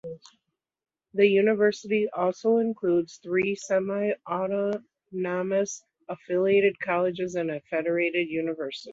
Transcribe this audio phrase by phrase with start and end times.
[1.13, 8.89] The university also includes three semi-autonomous affiliated colleges and a federated university.